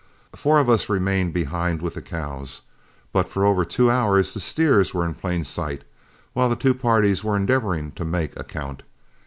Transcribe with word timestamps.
Four 0.35 0.57
of 0.57 0.67
us 0.67 0.89
remained 0.89 1.31
behind 1.31 1.79
with 1.79 1.93
the 1.93 2.01
cows, 2.01 2.63
but 3.13 3.27
for 3.29 3.45
over 3.45 3.63
two 3.63 3.91
hours 3.91 4.33
the 4.33 4.39
steers 4.39 4.95
were 4.95 5.05
in 5.05 5.13
plain 5.13 5.43
sight, 5.43 5.83
while 6.33 6.49
the 6.49 6.55
two 6.55 6.73
parties 6.73 7.23
were 7.23 7.37
endeavoring 7.37 7.91
to 7.91 8.03
make 8.03 8.35
a 8.35 8.43
count. 8.43 8.81